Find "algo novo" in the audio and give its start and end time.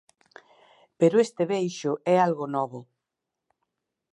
2.27-2.79